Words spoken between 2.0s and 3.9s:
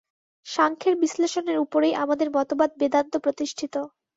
আমাদের মতবাদ বেদান্ত প্রতিষ্ঠিত।